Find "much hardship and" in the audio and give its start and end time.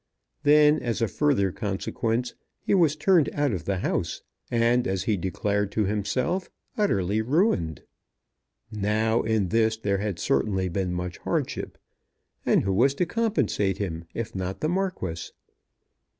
10.91-12.63